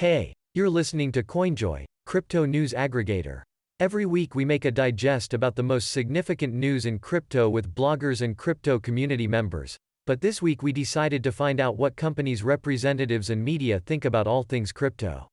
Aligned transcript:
Hey, 0.00 0.32
you're 0.54 0.70
listening 0.70 1.12
to 1.12 1.22
CoinJoy, 1.22 1.84
crypto 2.06 2.46
news 2.46 2.72
aggregator. 2.72 3.42
Every 3.80 4.06
week 4.06 4.34
we 4.34 4.46
make 4.46 4.64
a 4.64 4.70
digest 4.70 5.34
about 5.34 5.56
the 5.56 5.62
most 5.62 5.90
significant 5.90 6.54
news 6.54 6.86
in 6.86 6.98
crypto 6.98 7.50
with 7.50 7.74
bloggers 7.74 8.22
and 8.22 8.34
crypto 8.34 8.78
community 8.78 9.28
members. 9.28 9.76
But 10.06 10.22
this 10.22 10.40
week 10.40 10.62
we 10.62 10.72
decided 10.72 11.22
to 11.24 11.32
find 11.32 11.60
out 11.60 11.76
what 11.76 11.96
companies' 11.96 12.42
representatives 12.42 13.28
and 13.28 13.44
media 13.44 13.78
think 13.78 14.06
about 14.06 14.26
all 14.26 14.42
things 14.42 14.72
crypto. 14.72 15.28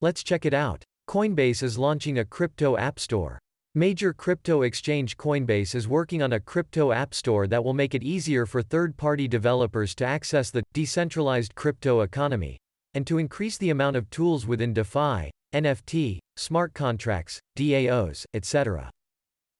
Let's 0.00 0.24
check 0.24 0.44
it 0.44 0.52
out. 0.52 0.82
Coinbase 1.08 1.62
is 1.62 1.78
launching 1.78 2.18
a 2.18 2.24
crypto 2.24 2.76
app 2.76 2.98
store. 2.98 3.38
Major 3.76 4.12
crypto 4.12 4.62
exchange 4.62 5.16
Coinbase 5.16 5.76
is 5.76 5.86
working 5.86 6.24
on 6.24 6.32
a 6.32 6.40
crypto 6.40 6.90
app 6.90 7.14
store 7.14 7.46
that 7.46 7.62
will 7.62 7.72
make 7.72 7.94
it 7.94 8.02
easier 8.02 8.46
for 8.46 8.62
third 8.62 8.96
party 8.96 9.28
developers 9.28 9.94
to 9.94 10.04
access 10.04 10.50
the 10.50 10.64
decentralized 10.72 11.54
crypto 11.54 12.00
economy 12.00 12.58
and 12.94 13.06
to 13.06 13.18
increase 13.18 13.58
the 13.58 13.70
amount 13.70 13.96
of 13.96 14.10
tools 14.10 14.46
within 14.46 14.74
DeFi, 14.74 15.30
NFT, 15.54 16.18
smart 16.36 16.74
contracts, 16.74 17.40
DAOs, 17.56 18.24
etc. 18.34 18.90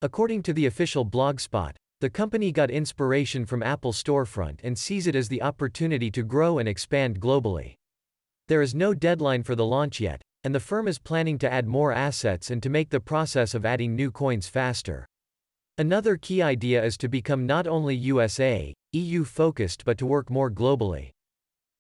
According 0.00 0.42
to 0.45 0.52
the 0.52 0.66
official 0.66 1.06
blogspot, 1.06 1.72
the 2.00 2.10
company 2.10 2.50
got 2.50 2.70
inspiration 2.70 3.46
from 3.46 3.62
Apple 3.62 3.92
Storefront 3.92 4.58
and 4.64 4.77
sees 4.77 5.06
it 5.06 5.14
as 5.14 5.28
the 5.28 5.42
opportunity 5.42 6.10
to 6.10 6.24
grow 6.24 6.58
and 6.58 6.68
expand 6.68 7.20
globally. 7.20 7.74
There 8.48 8.62
is 8.62 8.74
no 8.74 8.92
deadline 8.92 9.44
for 9.44 9.55
the 9.55 9.64
launch 9.64 10.00
yet, 10.00 10.20
and 10.44 10.55
the 10.55 10.60
firm 10.60 10.88
is 10.88 10.98
planning 10.98 11.38
to 11.38 11.52
add 11.52 11.69
more 11.69 11.92
assets 11.92 12.50
and 12.50 12.62
to 12.62 12.69
make 12.69 12.91
the 12.91 12.98
process 12.98 13.55
of 13.55 13.64
adding 13.64 13.94
new 13.94 14.10
coins 14.10 14.48
faster. 14.48 15.06
Another 15.78 16.16
key 16.16 16.42
idea 16.42 16.84
is 16.84 16.96
to 16.98 17.08
become 17.08 17.46
not 17.46 17.66
only 17.66 17.94
USA, 17.94 18.74
EU 18.92 19.24
focused 19.24 19.84
but 19.84 19.96
to 19.98 20.06
work 20.06 20.28
more 20.28 20.50
globally. 20.50 21.10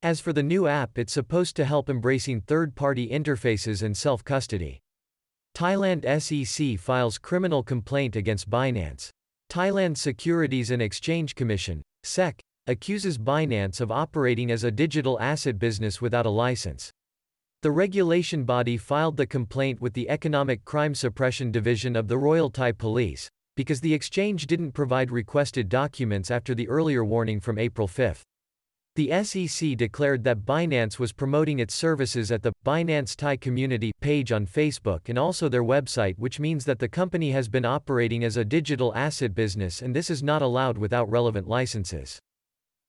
As 0.04 0.18
for 0.18 0.32
the 0.32 0.42
new 0.42 0.66
app, 0.66 0.98
it's 0.98 1.12
supposed 1.12 1.54
to 1.54 1.64
help 1.64 1.88
embracing 1.88 2.40
third 2.40 2.74
party 2.74 3.08
interfaces 3.08 3.84
and 3.84 3.96
self 3.96 4.24
custody. 4.24 4.80
Thailand 5.54 6.02
SEC 6.20 6.76
files 6.80 7.18
criminal 7.18 7.62
complaint 7.62 8.16
against 8.16 8.50
Binance. 8.50 9.10
Thailand 9.48 9.96
Securities 9.96 10.72
and 10.72 10.82
Exchange 10.82 11.36
Commission, 11.36 11.82
SEC, 12.02 12.40
accuses 12.66 13.16
Binance 13.16 13.80
of 13.80 13.92
operating 13.92 14.50
as 14.50 14.64
a 14.64 14.72
digital 14.72 15.20
asset 15.20 15.60
business 15.60 16.00
without 16.00 16.26
a 16.26 16.30
license. 16.30 16.90
The 17.60 17.70
regulation 17.70 18.42
body 18.42 18.76
filed 18.76 19.16
the 19.16 19.26
complaint 19.26 19.80
with 19.80 19.92
the 19.92 20.10
Economic 20.10 20.64
Crime 20.64 20.96
Suppression 20.96 21.52
Division 21.52 21.94
of 21.94 22.08
the 22.08 22.18
Royal 22.18 22.50
Thai 22.50 22.72
Police, 22.72 23.28
because 23.54 23.80
the 23.80 23.94
exchange 23.94 24.48
didn't 24.48 24.72
provide 24.72 25.12
requested 25.12 25.68
documents 25.68 26.28
after 26.28 26.56
the 26.56 26.68
earlier 26.68 27.04
warning 27.04 27.38
from 27.38 27.56
April 27.56 27.86
5. 27.86 28.24
The 28.94 29.24
SEC 29.24 29.74
declared 29.78 30.22
that 30.24 30.44
Binance 30.44 30.98
was 30.98 31.14
promoting 31.14 31.60
its 31.60 31.74
services 31.74 32.30
at 32.30 32.42
the 32.42 32.52
Binance 32.62 33.16
Thai 33.16 33.38
Community 33.38 33.90
page 34.02 34.32
on 34.32 34.46
Facebook 34.46 35.08
and 35.08 35.18
also 35.18 35.48
their 35.48 35.64
website, 35.64 36.18
which 36.18 36.38
means 36.38 36.66
that 36.66 36.78
the 36.78 36.88
company 36.88 37.30
has 37.30 37.48
been 37.48 37.64
operating 37.64 38.22
as 38.22 38.36
a 38.36 38.44
digital 38.44 38.94
asset 38.94 39.34
business 39.34 39.80
and 39.80 39.96
this 39.96 40.10
is 40.10 40.22
not 40.22 40.42
allowed 40.42 40.76
without 40.76 41.10
relevant 41.10 41.48
licenses. 41.48 42.18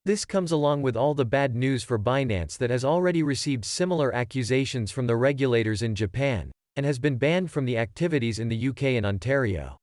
This 0.03 0.25
comes 0.25 0.51
along 0.51 0.81
with 0.81 0.97
all 0.97 1.13
the 1.13 1.23
bad 1.23 1.55
news 1.55 1.83
for 1.83 1.97
Binance 1.97 2.57
that 2.57 2.69
has 2.69 2.83
already 2.83 3.23
received 3.23 3.63
similar 3.63 4.13
accusations 4.13 4.91
from 4.91 5.07
the 5.07 5.15
regulators 5.15 5.81
in 5.81 5.95
Japan, 5.95 6.51
and 6.75 6.85
has 6.85 6.99
been 6.99 7.15
banned 7.15 7.49
from 7.49 7.63
the 7.63 7.77
activities 7.77 8.39
in 8.39 8.49
the 8.49 8.67
UK 8.67 8.83
and 8.83 9.05
Ontario. 9.05 9.77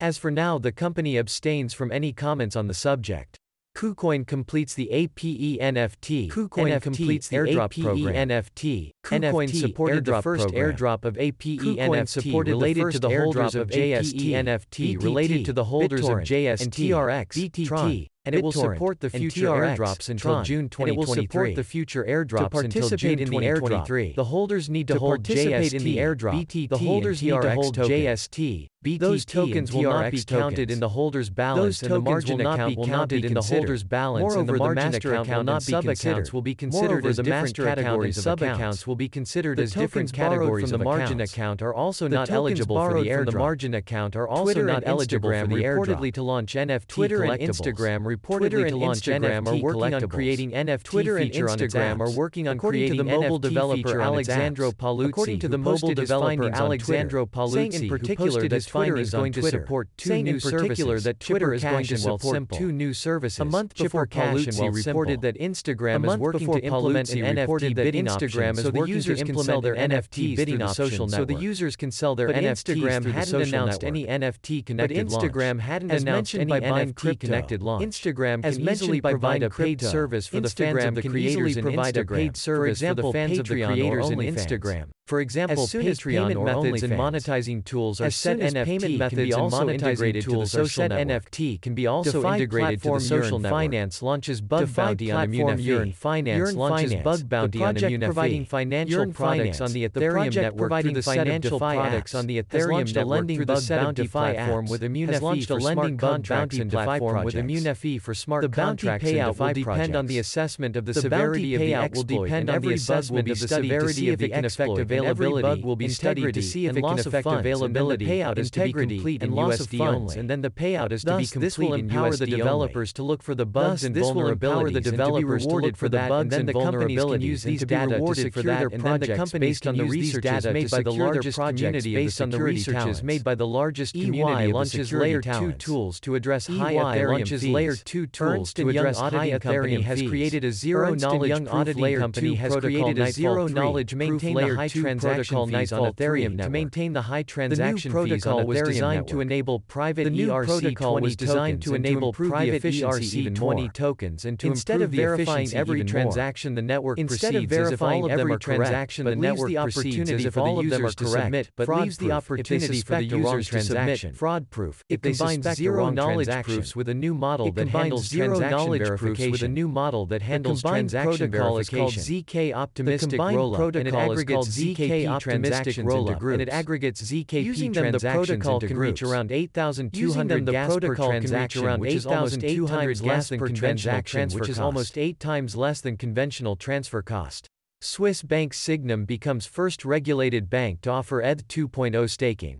As 0.00 0.18
for 0.18 0.32
now, 0.32 0.58
the 0.58 0.72
company 0.72 1.16
abstains 1.16 1.72
from 1.72 1.92
any 1.92 2.12
comments 2.12 2.56
on 2.56 2.66
the 2.66 2.74
subject. 2.74 3.38
KuCoin 3.84 4.26
completes 4.26 4.72
the 4.72 4.90
APE 4.90 5.60
NFT. 5.60 6.30
KuCoin 6.30 6.72
NFT 6.72 6.82
completes 6.82 7.28
the 7.28 7.36
airdrop 7.36 7.76
APE 7.76 7.82
program. 7.82 8.28
NFT. 8.28 8.93
KuCoin 9.04 9.48
NFT 9.48 9.60
supported 9.60 10.04
the 10.04 10.22
first 10.22 10.44
program. 10.44 10.72
airdrop 10.72 11.04
of 11.04 11.18
APE 11.18 11.38
KuCoin 11.38 11.76
NFT 11.76 12.08
supported 12.08 12.50
related 12.50 12.90
to 12.92 12.98
the 12.98 13.10
holders 13.10 13.54
of 13.54 13.68
JST 13.68 14.30
NFT 14.30 15.02
related 15.02 15.44
to 15.44 15.52
the 15.52 15.64
holders 15.64 16.08
of 16.08 16.18
JST 16.18 16.62
and 16.62 16.72
TRX 16.72 17.28
BTT 17.28 18.08
and 18.26 18.34
it 18.34 18.42
will 18.42 18.52
support 18.52 19.00
the 19.00 19.10
future 19.10 19.48
airdrops 19.48 20.08
until 20.08 20.42
June 20.42 20.68
2023. 20.68 20.90
it 20.90 20.96
will 20.96 21.14
support 21.14 21.54
the 21.54 21.64
future 21.64 22.04
airdrops 22.04 22.44
to 22.44 22.50
participate 22.50 22.82
until 22.82 22.98
June 22.98 23.18
in 23.18 23.30
the 23.30 23.36
airdrop. 23.36 24.14
The 24.14 24.24
holders 24.24 24.70
need 24.70 24.88
to, 24.88 24.94
to 24.94 25.00
hold 25.00 25.22
JST 25.22 25.74
in 25.74 25.84
the 25.84 25.98
airdrop. 25.98 26.46
BTT 26.46 26.68
the 26.70 26.78
holders 26.78 27.22
need 27.22 27.40
to 27.42 27.54
hold 27.54 27.76
JST. 27.76 28.68
BTT 28.84 28.98
Those 28.98 29.24
tokens 29.24 29.72
will 29.72 29.82
not 29.82 30.10
be 30.10 30.22
counted 30.22 30.70
in 30.70 30.80
the 30.80 30.88
holder's 30.88 31.30
balance 31.30 31.82
and 31.82 31.92
the 31.92 32.00
margin 32.00 32.40
account 32.40 32.76
will 32.76 32.86
not 32.86 33.08
be 33.08 33.20
counted 33.20 33.24
in 33.24 33.34
the 33.34 33.42
holder's 33.42 33.84
balance 33.84 34.22
Moreover, 34.22 34.40
and 34.40 34.48
the 34.48 34.58
margin 34.58 34.94
account 34.94 35.28
will 35.28 35.44
not 35.44 35.66
be 35.66 35.72
considered. 35.72 36.32
will 36.32 36.42
be 36.42 36.54
considered 36.54 37.06
as 37.06 37.16
different 37.16 37.56
categories 37.56 38.26
of 38.26 38.42
accounts 38.42 38.86
will 38.94 38.98
be 38.98 39.08
considered 39.08 39.58
as 39.58 39.72
different 39.72 40.12
categories 40.12 40.70
from 40.70 40.78
the 40.78 40.84
margin 40.84 41.20
account 41.20 41.62
are 41.62 41.74
also 41.74 42.06
not 42.06 42.30
eligible 42.30 42.76
for 42.76 43.02
the 43.02 43.08
airdrop. 43.08 43.32
The 43.32 43.38
margin 43.38 43.74
account 43.74 44.14
are 44.14 44.28
also 44.28 44.62
not 44.62 44.84
eligible 44.86 45.30
for 45.30 45.48
the 45.48 45.56
airdrop. 45.56 45.84
Reportedly 45.84 46.14
to 46.14 46.22
launch 46.22 46.54
NFT 46.54 46.86
Twitter 46.86 47.24
and 47.24 47.40
Instagram 47.40 48.04
reportedly 48.04 48.38
Twitter 48.38 48.68
to 48.70 48.76
launch 48.76 49.00
Instagram 49.00 49.46
NFT 49.46 49.48
are 49.48 49.62
working 49.64 49.94
on 49.94 50.08
creating 50.08 50.50
NFT 50.52 50.84
Twitter 50.84 51.16
and 51.16 51.32
Instagram 51.32 52.00
are 52.00 52.10
working 52.10 52.46
on 52.46 52.54
according 52.54 52.82
creating 52.82 52.98
to 52.98 53.02
the 53.02 53.10
mobile 53.10 53.40
NFT 53.40 53.42
developer 53.42 54.00
Alessandro 54.00 54.70
Paluzzi. 54.70 55.08
According 55.08 55.38
to 55.40 55.48
the 55.48 55.58
mobile 55.58 55.94
developer 55.94 56.54
Alessandro 56.54 57.26
Paluzzi, 57.26 57.52
saying 57.52 57.72
in 57.72 57.88
particular 57.88 58.48
that 58.48 58.64
Twitter 58.64 58.96
is 58.96 59.10
going 59.10 59.32
to 59.32 59.42
support 59.42 59.88
two 59.96 60.22
new 60.22 60.38
services. 60.38 61.02
that 61.02 61.18
Twitter 61.18 61.52
is 61.52 61.64
going 61.64 61.84
to 61.84 61.98
support 61.98 62.48
two 62.52 62.70
new 62.70 62.94
services. 62.94 63.40
A 63.40 63.44
month 63.44 63.74
before 63.74 64.06
Paluzzi 64.06 64.72
reported 64.72 65.20
that 65.22 65.36
Instagram 65.38 66.06
is 66.08 66.16
working 66.16 66.52
to 66.52 66.60
implement 66.60 67.10
an 67.10 67.36
NFT 67.36 67.74
bidding 67.74 68.04
Instagram 68.04 68.56
is 68.56 68.70
working 68.86 69.02
to 69.02 69.16
implement 69.16 69.62
their 69.62 69.74
NFT 69.74 70.36
bidding 70.36 70.62
option 70.62 71.08
so 71.08 71.24
the 71.24 71.34
users 71.34 71.76
can 71.76 71.90
sell 71.90 72.14
their 72.14 72.28
NFTs 72.28 72.74
Instagram 72.84 73.12
hadn't 73.12 73.42
announced 73.42 73.84
any 73.84 74.06
NFT 74.06 74.66
connected 74.66 75.10
launch. 75.10 75.24
Instagram 75.24 75.60
hadn't 75.60 75.90
announced 75.90 76.34
any 76.34 76.52
NFT 76.52 77.20
connected 77.20 77.62
launch. 77.62 77.84
Instagram 77.84 78.44
as 78.44 78.56
can 78.56 78.68
easily 78.68 79.00
provide 79.00 79.42
a 79.42 79.50
paid 79.50 79.80
service 79.80 80.26
for 80.26 80.40
the 80.40 80.50
fans 80.50 80.84
of 80.84 80.94
the 80.94 81.08
creators 81.08 81.56
in 81.56 81.64
Instagram. 81.64 82.16
Paid 82.16 82.36
service 82.36 82.80
for 82.80 82.94
the 82.94 83.12
fans 83.12 83.38
of 83.38 83.46
the 83.46 83.64
creators 83.64 84.10
in 84.10 84.18
Instagram. 84.18 84.88
For 85.06 85.20
example, 85.20 85.66
Patreon 85.66 86.34
or 86.34 86.46
methods 86.46 86.82
and 86.82 86.94
monetizing 86.94 87.62
tools 87.62 88.00
are 88.00 88.10
set 88.10 88.38
NFT 88.38 88.64
payment 88.64 88.98
methods 88.98 89.14
can 89.14 89.24
be 89.24 89.32
also 89.34 89.68
integrated 89.68 90.24
to 90.24 90.38
the 90.38 90.46
social 90.46 90.88
network. 90.88 91.30
NFT 91.30 91.60
can 91.60 91.74
be 91.74 91.86
also 91.86 92.22
DeFi 92.22 92.34
integrated 92.34 92.82
to 92.82 92.92
the 92.94 93.00
social 93.00 93.38
network. 93.38 93.60
Finance 93.60 94.02
launches 94.02 94.40
Bug 94.40 94.60
DeFi 94.60 94.74
Bounty 94.74 95.12
on 95.12 95.28
Immunefi. 95.28 95.64
Yearn 95.64 95.92
Finance 95.92 96.54
launches 96.54 96.92
Finance. 96.92 97.04
Bug 97.04 97.28
Bounty 97.28 97.62
on 97.62 98.00
providing 98.00 98.46
financial 98.46 99.12
products 99.12 99.60
on 99.60 99.72
the 99.72 99.86
Ethereum 99.86 100.34
network 100.34 100.56
providing 100.56 100.92
through 100.94 101.02
the 101.02 101.02
financial 101.02 101.58
products 101.58 102.14
on 102.14 102.26
the 102.26 102.42
Ethereum 102.42 102.94
network 102.94 103.28
through 103.28 103.44
the 103.44 103.66
Bounty 103.68 104.08
platform 104.08 104.64
with 104.66 104.80
Immunefi 104.80 105.46
for 105.46 105.60
smart 105.60 105.98
contracts 105.98 106.56
and 106.56 106.70
platform 106.70 107.24
with 107.24 107.34
Immunefi 107.34 108.00
for 108.00 108.14
smart 108.14 108.50
contracts 108.50 109.06
and 109.06 109.18
DeFi 109.18 109.44
will 109.44 109.52
depend 109.52 109.96
on 109.96 110.06
the 110.06 110.18
assessment 110.18 110.76
of 110.76 110.86
the 110.86 110.94
severity 110.94 111.54
of 111.54 111.60
the 111.60 111.74
exploit 111.74 112.32
on 112.32 112.46
the 112.62 112.72
assessment 112.72 113.30
of 113.30 113.38
the 113.38 113.48
severity 113.48 114.08
of 114.08 114.18
the 114.18 114.32
exploit 114.32 114.93
availability 114.98 115.48
every 115.48 115.56
bug 115.56 115.64
will 115.64 115.76
be 115.76 115.88
studied 115.88 116.34
to 116.34 116.42
see 116.42 116.66
if 116.66 116.76
it 116.76 116.82
can 116.82 116.98
affect 116.98 117.26
availability. 117.26 118.06
payout 118.06 118.38
is 118.38 118.50
to 118.50 118.64
be 118.64 118.72
complete 118.72 119.22
and 119.22 119.34
loss 119.34 119.60
of 119.60 119.68
funds, 119.68 120.16
and 120.16 120.28
then 120.28 120.40
the 120.40 120.50
payout 120.50 120.92
is 120.92 121.04
to 121.04 121.16
be 121.16 121.26
complete 121.26 121.40
this 121.40 121.58
will 121.58 121.74
empower 121.74 122.16
the 122.16 122.26
developers 122.26 122.92
to 122.92 123.02
look 123.02 123.22
for 123.22 123.34
the 123.34 123.46
bugs 123.46 123.84
and 123.84 123.94
this 123.94 124.06
vulnerabilities 124.06 124.74
the 124.74 124.80
developers 124.80 125.46
to 125.46 125.54
look 125.56 125.76
for 125.76 125.88
the 125.88 125.98
bugs 125.98 126.34
and 126.34 126.48
vulnerabilities 126.48 127.46
and 127.46 127.58
to 127.58 127.66
be 127.66 127.76
rewarded 127.76 128.34
for 128.34 128.42
that, 128.42 128.62
and 128.72 128.82
then 128.82 129.00
the 129.00 129.16
companies 129.16 129.54
based 129.54 129.66
on 129.66 129.76
the 129.76 129.84
research 129.84 130.24
made 130.52 130.70
by 130.70 130.82
the 130.82 130.92
largest 130.92 131.38
community 131.38 131.94
based 131.94 132.20
on 132.20 132.30
the 132.30 132.42
researches 132.42 133.02
made 133.02 133.24
by 133.24 133.34
the 133.34 133.46
largest 133.46 133.94
community 133.94 134.52
launches 134.52 134.92
layer 134.92 135.20
2 135.20 135.52
tools 135.52 136.00
to 136.00 136.14
address 136.14 136.46
high 136.46 136.74
Ethereum 136.74 137.28
fees. 137.28 137.44
layer 137.44 137.76
2 137.76 138.06
tools 138.08 138.52
to 138.54 138.68
address 138.68 138.98
high 138.98 139.30
Ethereum 139.30 139.82
has 139.82 140.02
created 140.02 140.44
a 140.44 140.52
zero 140.52 140.94
knowledge 140.94 141.44
proof 141.46 141.76
layer 141.76 142.08
2 142.08 142.34
has 142.34 142.56
created 142.56 142.98
a 142.98 143.12
zero 143.12 143.46
knowledge 143.46 143.94
maintain 143.94 144.34
the 144.34 144.54
high 144.54 144.68
transaction 144.84 145.34
protocol 145.36 145.60
fees 145.60 145.72
on 145.72 145.92
Ethereum 145.92 146.42
to 146.42 146.50
maintain 146.50 146.92
the 146.92 147.02
high 147.02 147.22
transaction 147.22 147.92
the 147.92 147.98
new 147.98 148.08
protocol 148.08 148.38
fees 148.38 148.40
on 148.40 148.46
was 148.46 148.58
Ethereum 148.58 148.66
designed 148.66 148.96
network. 148.96 149.08
to 149.08 149.20
enable 149.20 149.60
private 149.60 150.04
the 150.04 150.10
new 150.10 150.28
ERC 150.28 150.46
protocol 150.46 151.00
was 151.00 151.16
designed 151.16 151.62
to 151.62 151.74
enable 151.74 152.12
private 152.12 152.62
ERC20 152.62 153.72
tokens 153.72 154.24
and 154.24 154.38
to 154.38 154.46
instead 154.46 154.82
of 154.82 154.90
verifying 154.90 155.52
every 155.54 155.84
transaction 155.84 156.54
the 156.54 156.62
network 156.62 156.98
instead 156.98 157.34
of 157.34 157.44
verifying 157.44 158.10
every 158.10 158.38
transaction 158.38 159.04
the 159.06 159.16
network 159.16 159.48
the 159.48 159.58
opportunity 159.58 160.30
for 160.30 160.44
the 160.44 160.62
users 160.62 160.94
to 160.94 161.06
submit 161.06 161.50
but 161.56 161.68
leaves 161.68 161.98
the 161.98 162.12
opportunity 162.12 162.80
for 162.80 162.96
the 162.96 163.04
users 163.04 163.48
to 163.48 163.60
submit 163.60 164.16
fraud 164.16 164.50
proof. 164.50 164.84
It 164.88 165.02
combines 165.02 165.48
zero 165.54 165.90
knowledge 165.90 166.28
proofs 166.44 166.76
with 166.76 166.88
a 166.88 166.94
new 166.94 167.14
model 167.14 167.50
that 167.52 167.68
handles 167.68 168.06
zero 168.06 168.38
knowledge 168.38 168.88
proofs 168.98 169.26
with 169.26 169.42
a 169.42 169.48
new 169.48 169.68
model 169.68 170.06
that 170.06 170.22
handles 170.22 170.62
transaction 170.62 171.30
verification. 171.30 172.02
ZK 172.02 172.54
optimistic 172.54 173.20
rollup 173.20 173.76
and 173.76 173.88
it 173.88 173.94
aggregates 173.94 174.48
ZK 174.48 174.73
transactions 175.20 175.78
into 175.78 176.14
groups, 176.14 176.34
and 176.34 176.42
it 176.42 176.48
aggregates 176.48 177.02
ZKP 177.02 177.44
Using 177.44 177.72
them, 177.72 177.92
the 177.92 178.00
protocol 178.00 178.60
can 178.60 178.76
reach 178.76 179.02
around 179.02 179.32
8,200 179.32 180.46
gas 180.46 180.68
protocol 180.70 181.08
per 181.08 181.18
transaction, 181.18 181.64
around 181.64 181.80
which 181.80 181.94
is 181.94 182.06
almost 182.06 182.44
8 182.44 182.66
times 182.66 183.02
less 183.02 183.28
than 183.28 183.38
conventional 183.38 184.02
transaction, 184.02 184.30
which 184.30 184.48
is 184.48 184.58
almost 184.58 184.98
8 184.98 185.20
times 185.20 185.56
less 185.56 185.80
than 185.80 185.96
conventional 185.96 186.56
transfer 186.56 187.02
cost. 187.02 187.48
Swiss 187.80 188.22
bank 188.22 188.54
Sygnum 188.54 189.06
becomes 189.06 189.44
first 189.44 189.84
regulated 189.84 190.48
bank 190.48 190.80
to 190.80 190.90
offer 190.90 191.20
ETH 191.20 191.46
2.0 191.48 192.08
staking. 192.08 192.58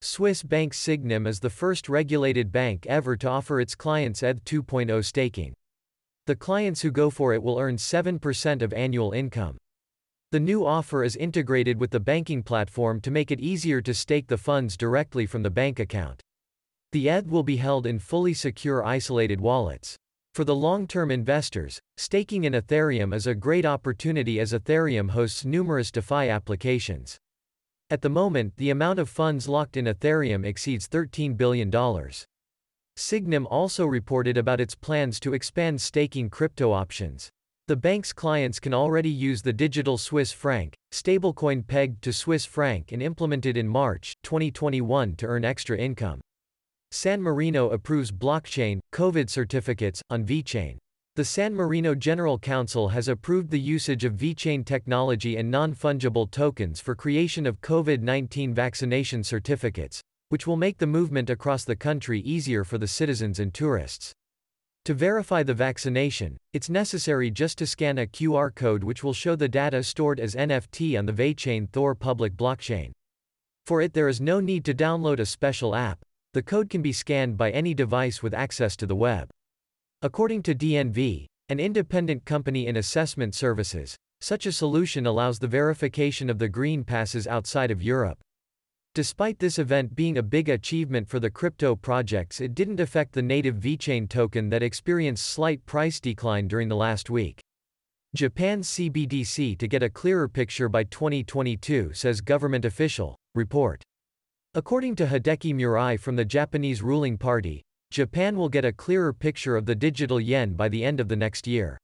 Swiss 0.00 0.42
bank 0.42 0.72
Sygnum 0.72 1.26
is 1.26 1.40
the 1.40 1.50
first 1.50 1.88
regulated 1.88 2.52
bank 2.52 2.86
ever 2.86 3.16
to 3.16 3.28
offer 3.28 3.60
its 3.60 3.74
clients 3.74 4.22
ETH 4.22 4.44
2.0 4.44 5.04
staking. 5.04 5.52
The 6.26 6.36
clients 6.36 6.80
who 6.80 6.90
go 6.90 7.10
for 7.10 7.34
it 7.34 7.42
will 7.42 7.58
earn 7.58 7.76
7% 7.76 8.62
of 8.62 8.72
annual 8.72 9.12
income. 9.12 9.58
The 10.32 10.40
new 10.40 10.66
offer 10.66 11.04
is 11.04 11.14
integrated 11.14 11.78
with 11.78 11.92
the 11.92 12.00
banking 12.00 12.42
platform 12.42 13.00
to 13.02 13.12
make 13.12 13.30
it 13.30 13.38
easier 13.38 13.80
to 13.80 13.94
stake 13.94 14.26
the 14.26 14.36
funds 14.36 14.76
directly 14.76 15.24
from 15.24 15.44
the 15.44 15.50
bank 15.50 15.78
account. 15.78 16.20
The 16.90 17.08
ETH 17.08 17.28
will 17.28 17.44
be 17.44 17.58
held 17.58 17.86
in 17.86 18.00
fully 18.00 18.34
secure 18.34 18.84
isolated 18.84 19.40
wallets. 19.40 19.96
For 20.34 20.42
the 20.42 20.54
long-term 20.54 21.12
investors, 21.12 21.80
staking 21.96 22.42
in 22.42 22.54
Ethereum 22.54 23.14
is 23.14 23.28
a 23.28 23.34
great 23.36 23.64
opportunity 23.64 24.40
as 24.40 24.52
Ethereum 24.52 25.10
hosts 25.10 25.44
numerous 25.44 25.92
DeFi 25.92 26.28
applications. 26.28 27.18
At 27.88 28.02
the 28.02 28.10
moment, 28.10 28.56
the 28.56 28.70
amount 28.70 28.98
of 28.98 29.08
funds 29.08 29.48
locked 29.48 29.76
in 29.76 29.84
Ethereum 29.84 30.44
exceeds 30.44 30.88
$13 30.88 31.36
billion. 31.36 31.70
Sygnum 31.70 33.46
also 33.48 33.86
reported 33.86 34.36
about 34.36 34.60
its 34.60 34.74
plans 34.74 35.20
to 35.20 35.34
expand 35.34 35.80
staking 35.80 36.30
crypto 36.30 36.72
options. 36.72 37.30
The 37.68 37.74
bank's 37.74 38.12
clients 38.12 38.60
can 38.60 38.72
already 38.72 39.10
use 39.10 39.42
the 39.42 39.52
digital 39.52 39.98
Swiss 39.98 40.30
franc, 40.30 40.76
stablecoin 40.92 41.66
pegged 41.66 42.00
to 42.02 42.12
Swiss 42.12 42.44
franc 42.44 42.92
and 42.92 43.02
implemented 43.02 43.56
in 43.56 43.66
March 43.66 44.14
2021 44.22 45.16
to 45.16 45.26
earn 45.26 45.44
extra 45.44 45.76
income. 45.76 46.20
San 46.92 47.20
Marino 47.20 47.70
approves 47.70 48.12
blockchain, 48.12 48.78
COVID 48.92 49.28
certificates, 49.28 50.00
on 50.10 50.24
VeChain. 50.24 50.76
The 51.16 51.24
San 51.24 51.56
Marino 51.56 51.96
General 51.96 52.38
Council 52.38 52.90
has 52.90 53.08
approved 53.08 53.50
the 53.50 53.58
usage 53.58 54.04
of 54.04 54.12
VeChain 54.12 54.64
technology 54.64 55.36
and 55.36 55.50
non-fungible 55.50 56.30
tokens 56.30 56.78
for 56.78 56.94
creation 56.94 57.46
of 57.46 57.60
COVID-19 57.62 58.54
vaccination 58.54 59.24
certificates, 59.24 60.00
which 60.28 60.46
will 60.46 60.56
make 60.56 60.78
the 60.78 60.86
movement 60.86 61.30
across 61.30 61.64
the 61.64 61.74
country 61.74 62.20
easier 62.20 62.62
for 62.62 62.78
the 62.78 62.86
citizens 62.86 63.40
and 63.40 63.52
tourists. 63.52 64.12
To 64.86 64.94
verify 64.94 65.42
the 65.42 65.52
vaccination, 65.52 66.36
it's 66.52 66.70
necessary 66.70 67.28
just 67.28 67.58
to 67.58 67.66
scan 67.66 67.98
a 67.98 68.06
QR 68.06 68.54
code 68.54 68.84
which 68.84 69.02
will 69.02 69.12
show 69.12 69.34
the 69.34 69.48
data 69.48 69.82
stored 69.82 70.20
as 70.20 70.36
NFT 70.36 70.96
on 70.96 71.06
the 71.06 71.12
VeChain 71.12 71.68
Thor 71.72 71.96
public 71.96 72.36
blockchain. 72.36 72.92
For 73.64 73.82
it 73.82 73.94
there 73.94 74.06
is 74.06 74.20
no 74.20 74.38
need 74.38 74.64
to 74.64 74.72
download 74.72 75.18
a 75.18 75.26
special 75.26 75.74
app, 75.74 76.04
the 76.34 76.42
code 76.42 76.70
can 76.70 76.82
be 76.82 76.92
scanned 76.92 77.36
by 77.36 77.50
any 77.50 77.74
device 77.74 78.22
with 78.22 78.32
access 78.32 78.76
to 78.76 78.86
the 78.86 78.94
web. 78.94 79.28
According 80.02 80.44
to 80.44 80.54
DNV, 80.54 81.26
an 81.48 81.58
independent 81.58 82.24
company 82.24 82.68
in 82.68 82.76
assessment 82.76 83.34
services, 83.34 83.96
such 84.20 84.46
a 84.46 84.52
solution 84.52 85.04
allows 85.04 85.40
the 85.40 85.48
verification 85.48 86.30
of 86.30 86.38
the 86.38 86.48
green 86.48 86.84
passes 86.84 87.26
outside 87.26 87.72
of 87.72 87.82
Europe. 87.82 88.18
Despite 88.96 89.38
this 89.38 89.58
event 89.58 89.94
being 89.94 90.16
a 90.16 90.22
big 90.22 90.48
achievement 90.48 91.06
for 91.06 91.20
the 91.20 91.28
crypto 91.28 91.76
projects 91.76 92.40
it 92.40 92.54
didn't 92.54 92.80
affect 92.80 93.12
the 93.12 93.20
native 93.20 93.56
VeChain 93.56 94.08
token 94.08 94.48
that 94.48 94.62
experienced 94.62 95.26
slight 95.26 95.66
price 95.66 96.00
decline 96.00 96.48
during 96.48 96.70
the 96.70 96.76
last 96.76 97.10
week. 97.10 97.38
Japan's 98.14 98.70
CBDC 98.70 99.58
to 99.58 99.68
get 99.68 99.82
a 99.82 99.90
clearer 99.90 100.26
picture 100.30 100.70
by 100.70 100.82
2022 100.84 101.92
says 101.92 102.22
government 102.22 102.64
official, 102.64 103.18
report. 103.34 103.82
According 104.54 104.96
to 104.96 105.04
Hideki 105.04 105.54
Murai 105.54 106.00
from 106.00 106.16
the 106.16 106.24
Japanese 106.24 106.80
ruling 106.80 107.18
party, 107.18 107.62
Japan 107.90 108.34
will 108.34 108.48
get 108.48 108.64
a 108.64 108.72
clearer 108.72 109.12
picture 109.12 109.58
of 109.58 109.66
the 109.66 109.74
digital 109.74 110.18
yen 110.18 110.54
by 110.54 110.70
the 110.70 110.82
end 110.82 111.00
of 111.00 111.08
the 111.08 111.16
next 111.16 111.46
year. 111.46 111.76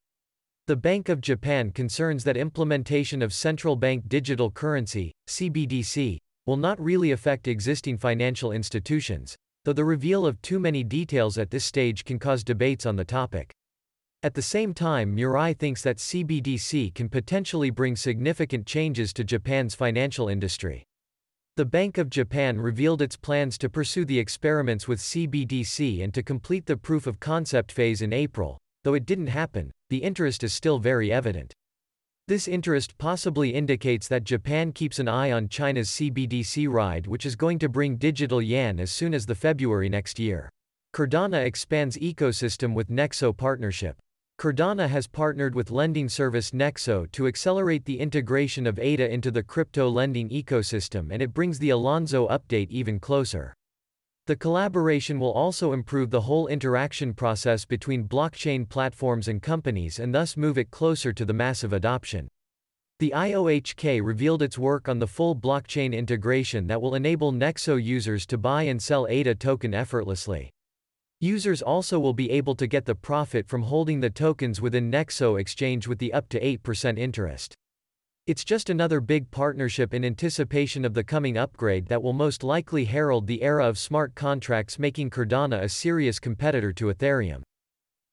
The 0.67 0.77
Bank 0.77 1.11
of 1.11 1.21
Japan 1.21 1.73
concerns 1.73 2.25
that 2.25 2.39
implementation 2.39 3.21
of 3.21 3.35
central 3.35 3.77
bank 3.77 4.09
digital 4.09 4.51
currency, 4.51 5.13
CBDC, 5.29 6.17
will 6.47 6.57
not 6.57 6.81
really 6.81 7.13
affect 7.13 7.47
existing 7.47 7.99
financial 7.99 8.53
institutions, 8.53 9.37
though 9.65 9.73
the 9.73 9.85
reveal 9.85 10.27
of 10.27 10.43
too 10.43 10.59
many 10.59 10.83
details 10.83 11.39
at 11.39 11.51
this 11.51 11.65
stage 11.65 12.05
can 12.05 12.19
cause 12.19 12.43
debates 12.43 12.85
on 12.85 12.97
the 12.97 13.05
topic. 13.05 13.53
At 14.25 14.35
the 14.35 14.43
same 14.43 14.75
time, 14.75 15.17
Murai 15.17 15.57
thinks 15.57 15.83
that 15.83 15.99
CBDC 15.99 16.95
can 16.95 17.09
potentially 17.09 17.71
bring 17.71 17.97
significant 17.97 18.67
changes 18.67 19.13
to 19.15 19.25
Japan's 19.25 19.75
financial 19.75 20.29
industry. 20.29 20.85
The 21.57 21.65
Bank 21.65 21.99
of 21.99 22.09
Japan 22.09 22.61
revealed 22.61 23.03
its 23.03 23.17
plans 23.17 23.59
to 23.59 23.69
pursue 23.69 24.05
the 24.05 24.19
experiments 24.19 24.89
with 24.89 25.01
CBDC 25.01 26.03
and 26.03 26.15
to 26.15 26.23
complete 26.23 26.67
the 26.67 26.77
proof 26.77 27.07
of 27.07 27.21
concept 27.21 27.71
phase 27.71 28.01
in 28.01 28.13
April, 28.13 28.59
though 28.85 28.95
it 28.95 29.07
didn't 29.07 29.27
happen, 29.27 29.71
the 29.91 29.99
interest 30.03 30.43
is 30.43 30.53
still 30.53 30.79
very 30.79 31.13
evident. 31.13 31.53
This 32.33 32.49
interest 32.49 32.97
possibly 32.97 33.51
indicates 33.51 34.09
that 34.09 34.25
Japan 34.25 34.73
keeps 34.73 34.99
an 34.99 35.07
eye 35.07 35.33
on 35.33 35.51
China's 35.51 35.91
CBDC 35.91 36.67
ride 36.67 37.07
which 37.07 37.27
is 37.27 37.37
going 37.37 37.59
to 37.59 37.69
bring 37.69 37.99
digital 37.99 38.41
yuan 38.41 38.81
as 38.81 38.91
soon 38.91 39.13
as 39.13 39.27
the 39.27 39.35
February 39.35 39.91
next 39.91 40.19
year. 40.19 40.49
Cardano 40.97 41.45
expands 41.45 41.99
ecosystem 41.99 42.73
with 42.73 42.89
Nexo 42.89 43.37
partnership. 43.37 43.99
Cardano 44.41 44.89
has 44.89 45.07
partnered 45.07 45.55
with 45.55 45.71
lending 45.71 46.09
service 46.09 46.53
Nexo 46.53 47.13
to 47.13 47.27
accelerate 47.27 47.85
the 47.85 48.01
integration 48.01 48.67
of 48.67 48.79
ADA 48.79 49.13
into 49.13 49.31
the 49.31 49.43
crypto 49.43 49.91
lending 49.91 50.31
ecosystem 50.31 51.13
and 51.13 51.21
it 51.21 51.35
brings 51.35 51.59
the 51.59 51.69
Alonzo 51.69 52.27
update 52.29 52.71
even 52.71 52.99
closer. 52.99 53.53
The 54.27 54.37
collaboration 54.37 55.19
will 55.19 55.33
also 55.33 55.73
improve 55.73 56.11
the 56.11 56.21
whole 56.21 56.47
interaction 56.47 57.13
process 57.13 57.65
between 57.65 58.07
blockchain 58.07 58.69
platforms 58.69 59.27
and 59.27 59.43
companies 59.43 59.99
and 59.99 60.15
thus 60.15 60.37
move 60.37 60.59
it 60.59 60.71
closer 60.71 61.13
to 61.13 61.25
the 61.25 61.33
massive 61.33 61.73
adoption. 61.73 62.29
The 63.01 63.13
IOHK 63.17 64.01
revealed 64.01 64.43
its 64.43 64.57
work 64.57 64.89
on 64.89 65.01
the 65.01 65.09
full 65.09 65.35
blockchain 65.35 65.93
integration 65.93 66.69
that 66.69 66.81
will 66.81 66.95
enable 66.95 67.33
Nexo 67.33 67.83
users 67.83 68.25
to 68.27 68.39
buy 68.39 68.63
and 68.63 68.81
sell 68.81 69.09
ADA 69.09 69.35
token 69.35 69.75
effortlessly. 69.75 70.51
Users 71.19 71.61
also 71.61 71.99
will 71.99 72.15
be 72.15 72.31
able 72.31 72.55
to 72.55 72.69
get 72.69 72.85
the 72.85 72.95
profit 72.95 73.49
from 73.49 73.63
holding 73.63 73.99
the 73.99 74.11
tokens 74.11 74.61
within 74.61 74.89
Nexo 74.89 75.41
exchange 75.41 75.89
with 75.89 75.99
the 75.99 76.13
up 76.13 76.29
to 76.29 76.41
8% 76.41 76.97
interest. 76.97 77.57
It's 78.25 78.45
just 78.45 78.71
another 78.71 79.01
big 79.01 79.29
partnership 79.33 79.93
in 79.93 80.05
anticipation 80.05 80.85
of 80.85 80.95
the 80.95 81.03
coming 81.03 81.37
upgrade 81.37 81.87
that 81.87 82.01
will 82.01 82.13
most 82.13 82.45
likely 82.45 82.85
herald 82.85 83.27
the 83.27 83.43
era 83.43 83.67
of 83.67 83.77
smart 83.77 84.15
contracts 84.15 84.79
making 84.79 85.11
Cardano 85.11 85.61
a 85.61 85.69
serious 85.69 86.21
competitor 86.21 86.73
to 86.75 86.95
Ethereum. 86.95 87.43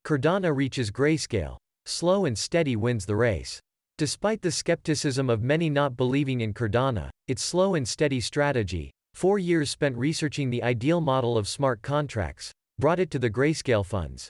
Cardano 0.04 0.56
reaches 0.56 0.90
grayscale. 0.90 1.58
Slow 1.86 2.26
and 2.26 2.36
steady 2.36 2.76
wins 2.76 3.06
the 3.06 3.16
race. 3.16 3.60
Despite 4.00 4.42
the 4.42 4.50
skepticism 4.50 5.30
of 5.30 5.44
many 5.44 5.70
not 5.70 5.96
believing 5.96 6.42
in 6.42 6.56
Cardano, 6.56 7.12
its 7.28 7.44
slow 7.44 7.76
and 7.76 7.88
steady 7.88 8.20
strategy, 8.20 8.90
four 9.14 9.38
years 9.38 9.70
spent 9.70 9.96
researching 9.96 10.50
the 10.50 10.64
ideal 10.64 11.02
model 11.02 11.38
of 11.38 11.48
smart 11.48 11.84
contracts, 11.84 12.52
brought 12.80 13.00
it 13.00 13.12
to 13.12 13.20
the 13.20 13.30
grayscale 13.30 13.86
funds. 13.86 14.28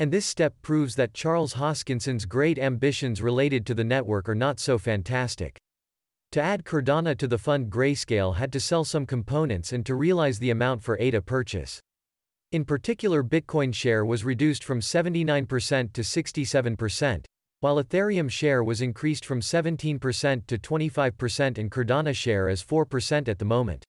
And 0.00 0.12
this 0.12 0.26
step 0.26 0.54
proves 0.62 0.94
that 0.94 1.12
Charles 1.12 1.54
Hoskinson's 1.54 2.24
great 2.24 2.56
ambitions 2.56 3.20
related 3.20 3.66
to 3.66 3.74
the 3.74 3.82
network 3.82 4.28
are 4.28 4.34
not 4.34 4.60
so 4.60 4.78
fantastic. 4.78 5.58
To 6.32 6.40
add 6.40 6.64
Cardano 6.64 7.16
to 7.18 7.26
the 7.26 7.38
fund 7.38 7.68
Grayscale 7.68 8.36
had 8.36 8.52
to 8.52 8.60
sell 8.60 8.84
some 8.84 9.06
components 9.06 9.72
and 9.72 9.84
to 9.86 9.96
realize 9.96 10.38
the 10.38 10.50
amount 10.50 10.84
for 10.84 10.98
ADA 11.00 11.22
purchase. 11.22 11.80
In 12.52 12.64
particular 12.64 13.24
Bitcoin 13.24 13.74
share 13.74 14.04
was 14.04 14.24
reduced 14.24 14.62
from 14.62 14.80
79% 14.80 15.92
to 15.92 16.02
67%, 16.02 17.24
while 17.60 17.82
Ethereum 17.82 18.30
share 18.30 18.62
was 18.62 18.80
increased 18.80 19.24
from 19.24 19.40
17% 19.40 20.46
to 20.46 20.58
25% 20.58 21.58
and 21.58 21.70
Cardano 21.72 22.14
share 22.14 22.48
is 22.48 22.62
4% 22.62 23.26
at 23.26 23.38
the 23.40 23.44
moment. 23.44 23.84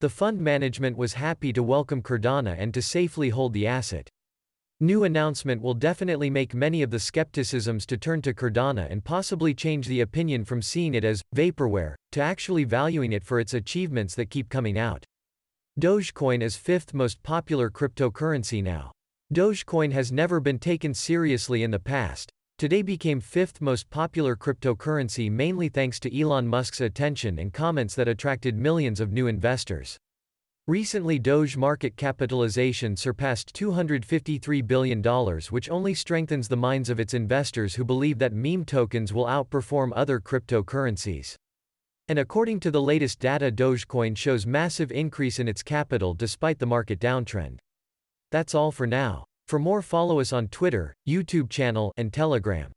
The 0.00 0.08
fund 0.08 0.40
management 0.40 0.96
was 0.96 1.14
happy 1.14 1.52
to 1.52 1.64
welcome 1.64 2.00
Cardano 2.00 2.54
and 2.56 2.72
to 2.74 2.80
safely 2.80 3.30
hold 3.30 3.54
the 3.54 3.66
asset. 3.66 4.08
New 4.82 5.04
announcement 5.04 5.62
will 5.62 5.74
definitely 5.74 6.28
make 6.28 6.54
many 6.54 6.82
of 6.82 6.90
the 6.90 6.98
skepticisms 6.98 7.86
to 7.86 7.96
turn 7.96 8.20
to 8.20 8.34
Cardano 8.34 8.90
and 8.90 9.04
possibly 9.04 9.54
change 9.54 9.86
the 9.86 10.00
opinion 10.00 10.44
from 10.44 10.60
seeing 10.60 10.92
it 10.92 11.04
as 11.04 11.22
vaporware 11.36 11.94
to 12.10 12.20
actually 12.20 12.64
valuing 12.64 13.12
it 13.12 13.22
for 13.22 13.38
its 13.38 13.54
achievements 13.54 14.16
that 14.16 14.28
keep 14.28 14.48
coming 14.48 14.76
out. 14.76 15.04
Dogecoin 15.78 16.42
is 16.42 16.56
fifth 16.56 16.94
most 16.94 17.22
popular 17.22 17.70
cryptocurrency 17.70 18.60
now. 18.60 18.90
Dogecoin 19.32 19.92
has 19.92 20.10
never 20.10 20.40
been 20.40 20.58
taken 20.58 20.94
seriously 20.94 21.62
in 21.62 21.70
the 21.70 21.78
past, 21.78 22.32
today 22.58 22.82
became 22.82 23.20
fifth 23.20 23.60
most 23.60 23.88
popular 23.88 24.34
cryptocurrency 24.34 25.30
mainly 25.30 25.68
thanks 25.68 26.00
to 26.00 26.20
Elon 26.20 26.48
Musk's 26.48 26.80
attention 26.80 27.38
and 27.38 27.52
comments 27.52 27.94
that 27.94 28.08
attracted 28.08 28.58
millions 28.58 28.98
of 28.98 29.12
new 29.12 29.28
investors. 29.28 29.96
Recently 30.68 31.18
Doge 31.18 31.56
market 31.56 31.96
capitalization 31.96 32.96
surpassed 32.96 33.52
$253 33.52 34.64
billion 34.64 35.02
which 35.50 35.68
only 35.68 35.92
strengthens 35.92 36.46
the 36.46 36.56
minds 36.56 36.88
of 36.88 37.00
its 37.00 37.14
investors 37.14 37.74
who 37.74 37.84
believe 37.84 38.20
that 38.20 38.32
meme 38.32 38.64
tokens 38.64 39.12
will 39.12 39.24
outperform 39.24 39.90
other 39.96 40.20
cryptocurrencies. 40.20 41.34
And 42.06 42.20
according 42.20 42.60
to 42.60 42.70
the 42.70 42.80
latest 42.80 43.18
data 43.18 43.50
Dogecoin 43.50 44.16
shows 44.16 44.46
massive 44.46 44.92
increase 44.92 45.40
in 45.40 45.48
its 45.48 45.64
capital 45.64 46.14
despite 46.14 46.60
the 46.60 46.66
market 46.66 47.00
downtrend. 47.00 47.58
That's 48.30 48.54
all 48.54 48.70
for 48.70 48.86
now. 48.86 49.24
For 49.48 49.58
more 49.58 49.82
follow 49.82 50.20
us 50.20 50.32
on 50.32 50.46
Twitter, 50.46 50.94
YouTube 51.08 51.50
channel, 51.50 51.92
and 51.96 52.12
Telegram. 52.12 52.72